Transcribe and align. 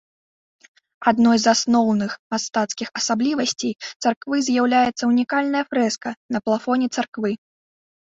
Адной 1.11 1.37
з 1.43 1.51
асноўных 1.55 2.11
мастацкіх 2.35 2.87
асаблівасцей 3.01 3.73
царквы 4.03 4.35
з'яўляецца 4.51 5.03
ўнікальная 5.13 5.63
фрэска 5.71 6.09
на 6.35 6.39
плафоне 6.49 6.87
царквы. 7.01 7.31